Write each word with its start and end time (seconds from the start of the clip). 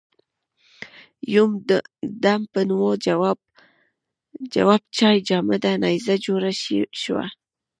یو 1.35 1.47
دم 2.23 2.41
به 2.51 2.61
مو 2.77 2.89
جواب 3.05 3.39
چای 4.97 5.17
جامده 5.27 5.71
نيزه 5.83 6.15
جوړه 6.25 6.51
شوه. 7.01 7.25